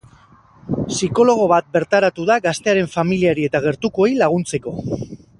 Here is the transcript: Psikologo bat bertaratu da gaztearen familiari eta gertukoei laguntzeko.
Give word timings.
Psikologo 0.91 1.43
bat 1.51 1.67
bertaratu 1.77 2.25
da 2.29 2.37
gaztearen 2.47 2.89
familiari 2.97 3.45
eta 3.49 3.61
gertukoei 3.69 4.13
laguntzeko. 4.23 4.75